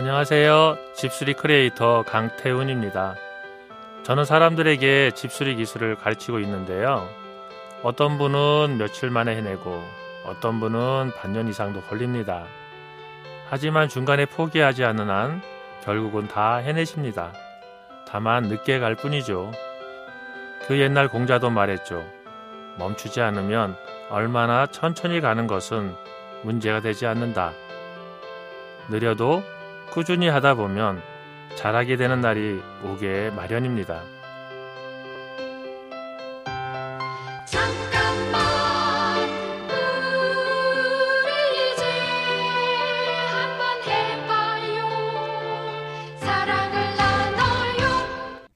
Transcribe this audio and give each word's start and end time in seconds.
안녕하세요. 0.00 0.78
집수리 0.94 1.34
크리에이터 1.34 2.04
강태훈입니다. 2.06 3.16
저는 4.02 4.24
사람들에게 4.24 5.10
집수리 5.10 5.56
기술을 5.56 5.96
가르치고 5.96 6.38
있는데요. 6.40 7.06
어떤 7.82 8.16
분은 8.16 8.78
며칠 8.78 9.10
만에 9.10 9.36
해내고 9.36 9.84
어떤 10.24 10.58
분은 10.58 11.12
반년 11.18 11.48
이상도 11.48 11.82
걸립니다. 11.82 12.46
하지만 13.50 13.90
중간에 13.90 14.24
포기하지 14.24 14.84
않는 14.84 15.10
한 15.10 15.42
결국은 15.84 16.28
다 16.28 16.56
해내십니다. 16.56 17.34
다만 18.08 18.44
늦게 18.44 18.78
갈 18.78 18.94
뿐이죠. 18.94 19.52
그 20.66 20.78
옛날 20.78 21.08
공자도 21.08 21.50
말했죠. 21.50 22.06
멈추지 22.78 23.20
않으면 23.20 23.76
얼마나 24.08 24.64
천천히 24.64 25.20
가는 25.20 25.46
것은 25.46 25.94
문제가 26.42 26.80
되지 26.80 27.06
않는다. 27.06 27.52
느려도 28.88 29.42
꾸준히 29.92 30.28
하다 30.28 30.54
보면 30.54 31.02
잘하게 31.56 31.96
되는 31.96 32.20
날이 32.20 32.60
오게 32.84 33.30
마련입니다. 33.30 34.02
잠깐만 37.44 39.28
우리 41.24 41.72
이제 41.72 41.84
한번 43.26 43.82
해봐요 43.82 44.88
사랑을 46.20 46.96
나눠요 46.96 48.48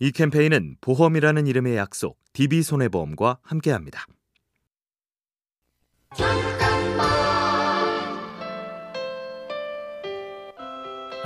이 0.00 0.10
캠페인은 0.10 0.76
보험이라는 0.80 1.46
이름의 1.46 1.76
약속 1.76 2.18
DB손해보험과 2.32 3.38
함께합니다. 3.42 4.06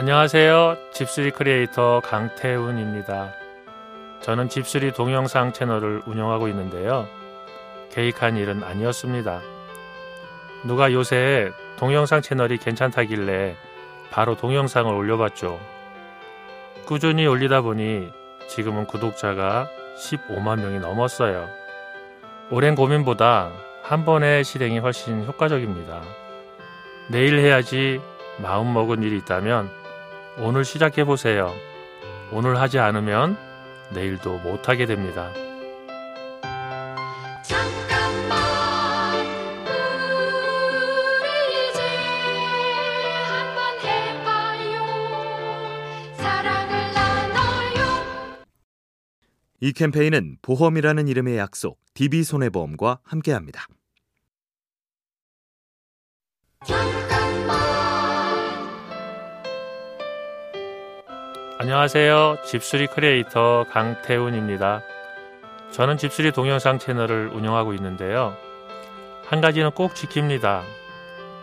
안녕하세요. 0.00 0.78
집수리 0.94 1.30
크리에이터 1.30 2.00
강태훈입니다. 2.02 3.34
저는 4.22 4.48
집수리 4.48 4.92
동영상 4.92 5.52
채널을 5.52 6.04
운영하고 6.06 6.48
있는데요. 6.48 7.06
계획한 7.92 8.38
일은 8.38 8.64
아니었습니다. 8.64 9.42
누가 10.64 10.90
요새 10.94 11.50
동영상 11.76 12.22
채널이 12.22 12.56
괜찮다길래 12.56 13.56
바로 14.10 14.38
동영상을 14.38 14.90
올려봤죠. 14.90 15.60
꾸준히 16.86 17.26
올리다 17.26 17.60
보니 17.60 18.10
지금은 18.48 18.86
구독자가 18.86 19.68
15만 19.98 20.62
명이 20.62 20.78
넘었어요. 20.78 21.46
오랜 22.50 22.74
고민보다 22.74 23.50
한 23.82 24.06
번의 24.06 24.44
실행이 24.44 24.78
훨씬 24.78 25.26
효과적입니다. 25.26 26.00
내일 27.10 27.38
해야지 27.38 28.00
마음 28.38 28.72
먹은 28.72 29.02
일이 29.02 29.18
있다면 29.18 29.79
오늘 30.38 30.64
시작해 30.64 31.04
보세요. 31.04 31.54
오늘 32.32 32.58
하지 32.60 32.78
않으면 32.78 33.36
내일도 33.92 34.38
못하게 34.38 34.86
됩니다. 34.86 35.30
잠깐만 37.42 39.26
우리 41.20 41.70
이제 41.70 41.80
한번 43.26 43.78
해봐요 43.82 44.84
사랑을 46.14 46.92
나눠요 46.94 48.46
이 49.60 49.72
캠페인은 49.72 50.36
보험이라는 50.42 51.08
이름의 51.08 51.36
약속 51.38 51.78
DB손해보험과 51.94 53.00
함께합니다. 53.02 53.66
안녕하세요. 61.60 62.38
집수리 62.46 62.86
크리에이터 62.86 63.66
강태훈입니다. 63.70 64.80
저는 65.72 65.98
집수리 65.98 66.32
동영상 66.32 66.78
채널을 66.78 67.28
운영하고 67.34 67.74
있는데요. 67.74 68.34
한 69.26 69.42
가지는 69.42 69.70
꼭 69.72 69.92
지킵니다. 69.92 70.62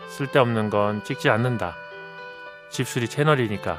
쓸데없는 0.09 0.71
건 0.71 1.03
찍지 1.03 1.29
않는다. 1.29 1.75
집수리 2.69 3.07
채널이니까 3.07 3.77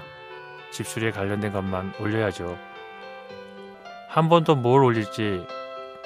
집수리에 0.70 1.10
관련된 1.10 1.52
것만 1.52 1.94
올려야죠. 1.98 2.56
한 4.08 4.28
번도 4.28 4.54
뭘 4.54 4.84
올릴지 4.84 5.44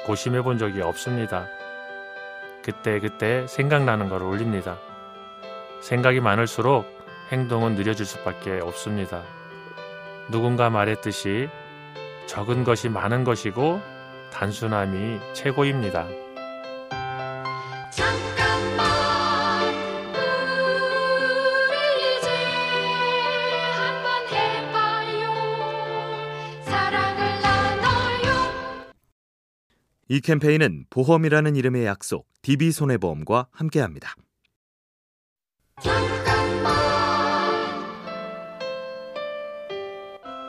고심해 0.06 0.41
본 0.41 0.56
적이 0.56 0.81
없습니다. 0.81 1.47
그때 2.65 3.00
그때 3.00 3.47
생각나는 3.47 4.09
걸 4.09 4.22
올립니다. 4.22 4.78
생각이 5.82 6.21
많을수록 6.21 6.87
행동은 7.31 7.75
느려질 7.75 8.06
수밖에 8.06 8.60
없습니다. 8.60 9.41
누군가 10.32 10.70
말했듯이 10.70 11.48
적은 12.26 12.65
것이 12.65 12.88
많은 12.88 13.22
것이고 13.22 13.81
단순함이 14.32 15.20
최고입니다. 15.34 16.09
잠깐만 17.93 19.75
우리 21.69 22.19
이제 22.19 22.28
한번 23.76 24.26
해봐요 24.32 25.28
사랑을 26.65 27.42
나눠요 27.42 28.32
이 30.09 30.21
캠페인은 30.21 30.87
보험이라는 30.88 31.54
이름의 31.54 31.84
약속 31.84 32.26
DB손해보험과 32.41 33.48
함께합니다. 33.53 34.16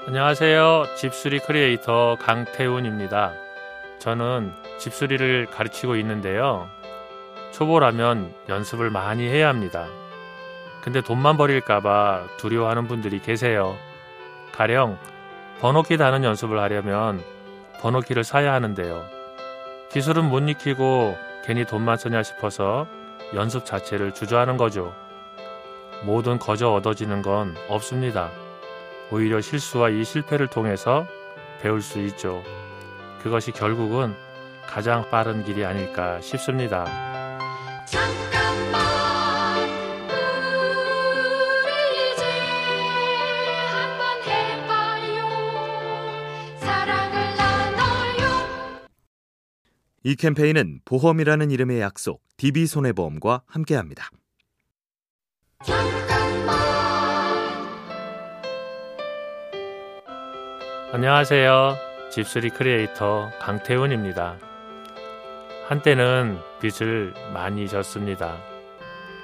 안녕하세요. 0.06 0.88
집수리 0.98 1.40
크리에이터 1.40 2.18
강태훈입니다. 2.20 3.32
저는 4.00 4.52
집수리를 4.78 5.46
가르치고 5.46 5.96
있는데요. 5.96 6.68
초보라면 7.54 8.34
연습을 8.50 8.90
많이 8.90 9.26
해야 9.26 9.48
합니다. 9.48 9.88
근데 10.82 11.00
돈만 11.00 11.38
버릴까봐 11.38 12.28
두려워하는 12.36 12.90
분들이 12.90 13.22
계세요. 13.22 13.78
가령 14.52 14.98
번호키 15.62 15.96
다는 15.96 16.26
연습을 16.26 16.60
하려면 16.60 17.24
번호키를 17.80 18.26
사야 18.26 18.52
하는데요. 18.52 19.06
기술은 19.90 20.26
못 20.26 20.40
익히고 20.50 21.18
괜히 21.46 21.64
돈만 21.64 21.96
쓰냐 21.96 22.24
싶어서 22.24 22.88
연습 23.36 23.64
자체를 23.64 24.14
주저하는 24.14 24.58
거죠. 24.58 24.94
모든 26.04 26.40
거저 26.40 26.74
얻어지는 26.74 27.22
건 27.22 27.56
없습니다. 27.70 28.43
오히려 29.12 29.42
실수와 29.42 29.90
이 29.90 30.04
실패를 30.04 30.48
통해서 30.48 31.08
배울 31.62 31.82
수 31.82 32.00
있죠. 32.00 32.44
그것이 33.22 33.52
결국은 33.52 34.16
가장 34.68 35.10
빠른 35.10 35.44
길이 35.44 35.64
아닐까 35.66 36.20
싶습니다. 36.22 36.86
잠깐만 37.86 38.82
우리 41.64 42.14
이제 42.14 42.24
한번 43.70 44.22
해봐요 44.24 45.24
사랑을 46.60 47.36
나눠요 47.38 48.88
이 50.04 50.16
캠페인은 50.16 50.80
보험이라는 50.86 51.52
이름의 51.52 51.80
약속 51.80 52.22
DB손해보험과 52.38 53.44
함께합니다. 53.46 54.10
안녕하세요. 60.96 61.76
집수리 62.12 62.52
크리에이터 62.52 63.32
강태훈입니다. 63.40 64.36
한때는 65.68 66.38
빚을 66.62 67.16
많이 67.34 67.68
졌습니다. 67.68 68.38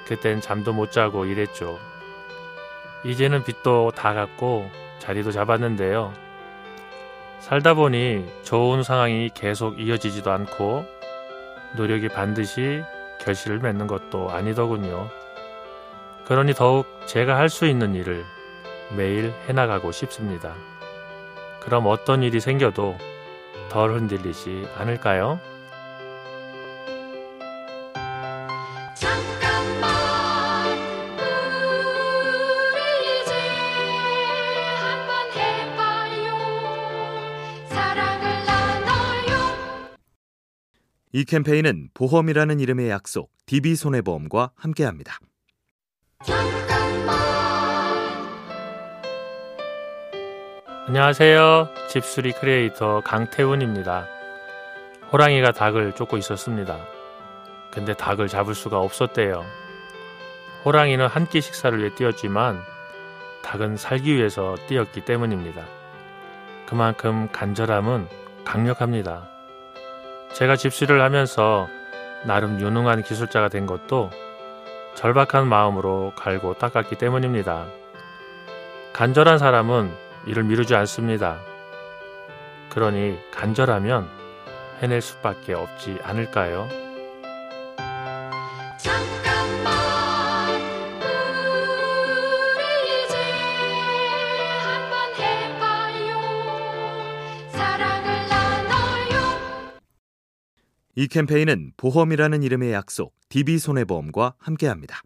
그땐 0.08 0.40
잠도 0.40 0.72
못 0.72 0.90
자고 0.90 1.26
일했죠. 1.26 1.78
이제는 3.04 3.44
빚도 3.44 3.92
다 3.94 4.14
갚고 4.14 4.68
자리도 4.98 5.30
잡았는데요. 5.30 6.12
살다 7.38 7.74
보니 7.74 8.26
좋은 8.42 8.82
상황이 8.82 9.30
계속 9.32 9.78
이어지지도 9.78 10.32
않고 10.32 10.84
노력이 11.76 12.08
반드시 12.08 12.82
결실을 13.20 13.60
맺는 13.60 13.86
것도 13.86 14.32
아니더군요. 14.32 15.08
그러니 16.24 16.52
더욱 16.52 16.88
제가 17.06 17.36
할 17.36 17.48
수 17.48 17.66
있는 17.66 17.94
일을 17.94 18.24
매일 18.96 19.32
해나가고 19.48 19.92
싶습니다. 19.92 20.52
그럼 21.60 21.86
어떤 21.86 22.22
일이 22.22 22.40
생겨도 22.40 22.96
덜 23.70 23.94
흔들리지 23.94 24.66
않을까요? 24.76 25.38
잠깐만 28.94 29.90
우리 32.74 33.22
이제 33.22 33.32
한번 34.80 35.30
해봐요 35.36 36.36
사랑을 37.68 38.44
나눠요 38.44 39.32
이 41.12 41.24
캠페인은 41.24 41.90
보험이라는 41.94 42.58
이름의 42.60 42.88
약속 42.90 43.30
DB손해보험과 43.46 44.52
함께합니다. 44.56 45.18
안녕하세요. 50.90 51.68
집수리 51.88 52.32
크리에이터 52.32 53.00
강태훈입니다. 53.04 54.08
호랑이가 55.12 55.52
닭을 55.52 55.92
쫓고 55.92 56.16
있었습니다. 56.16 56.78
근데 57.70 57.94
닭을 57.94 58.26
잡을 58.26 58.56
수가 58.56 58.80
없었대요. 58.80 59.44
호랑이는 60.64 61.06
한 61.06 61.26
끼 61.26 61.40
식사를 61.40 61.78
위해 61.78 61.94
뛰었지만 61.94 62.60
닭은 63.44 63.76
살기 63.76 64.16
위해서 64.16 64.56
뛰었기 64.66 65.02
때문입니다. 65.02 65.62
그만큼 66.66 67.28
간절함은 67.30 68.08
강력합니다. 68.44 69.28
제가 70.32 70.56
집수리를 70.56 71.00
하면서 71.00 71.68
나름 72.24 72.60
유능한 72.60 73.04
기술자가 73.04 73.46
된 73.46 73.66
것도 73.66 74.10
절박한 74.96 75.46
마음으로 75.46 76.14
갈고 76.16 76.54
닦았기 76.54 76.96
때문입니다. 76.96 77.66
간절한 78.92 79.38
사람은 79.38 80.09
이를 80.26 80.44
미루지 80.44 80.74
않습니다. 80.74 81.40
그러니 82.68 83.18
간절하면 83.32 84.08
해낼 84.80 85.00
수밖에 85.00 85.54
없지 85.54 85.98
않을까요? 86.02 86.68
잠깐만 88.78 90.60
우리 92.54 93.04
이제 93.04 93.14
한번 94.62 95.14
해봐요 95.18 96.20
사랑을 97.50 98.28
나눠요 98.28 99.80
이 100.94 101.08
캠페인은 101.08 101.72
보험이라는 101.76 102.42
이름의 102.42 102.72
약속 102.72 103.14
DB손해보험과 103.28 104.34
함께합니다. 104.38 105.02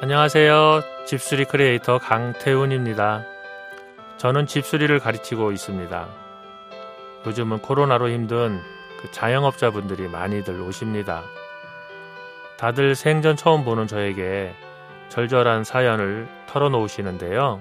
안녕하세요. 0.00 0.82
집수리 1.06 1.44
크리에이터 1.44 1.98
강태훈입니다. 1.98 3.24
저는 4.16 4.46
집수리를 4.46 4.96
가르치고 5.00 5.50
있습니다. 5.50 6.06
요즘은 7.26 7.58
코로나로 7.58 8.08
힘든 8.08 8.60
그 9.00 9.10
자영업자분들이 9.10 10.06
많이들 10.06 10.60
오십니다. 10.60 11.24
다들 12.58 12.94
생전 12.94 13.34
처음 13.34 13.64
보는 13.64 13.88
저에게 13.88 14.54
절절한 15.08 15.64
사연을 15.64 16.28
털어놓으시는데요. 16.46 17.60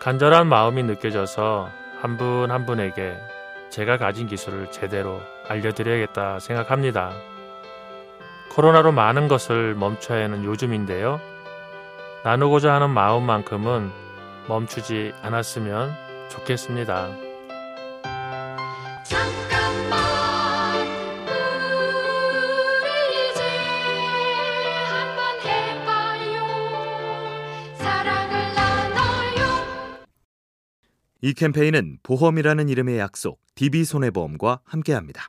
간절한 0.00 0.46
마음이 0.46 0.82
느껴져서 0.82 1.68
한 2.00 2.16
분한 2.16 2.64
분에게 2.64 3.18
제가 3.68 3.98
가진 3.98 4.26
기술을 4.26 4.70
제대로 4.70 5.20
알려드려야겠다 5.46 6.38
생각합니다. 6.38 7.12
코로나로 8.50 8.92
많은 8.92 9.28
것을 9.28 9.74
멈춰야 9.74 10.24
하는 10.24 10.44
요즘인데요. 10.44 11.20
나누고자 12.24 12.74
하는 12.74 12.90
마음만큼은 12.90 13.90
멈추지 14.48 15.12
않았으면 15.22 15.94
좋겠습니다. 16.30 17.08
잠깐만 19.04 20.86
우리 22.82 23.30
이제 23.30 23.42
한번 24.88 25.40
해봐요 25.44 26.46
사랑을 27.76 28.54
나눠요 28.54 30.06
이 31.22 31.32
캠페인은 31.34 31.98
보험이라는 32.02 32.68
이름의 32.68 32.98
약속 32.98 33.40
DB손해보험과 33.54 34.60
함께합니다. 34.64 35.28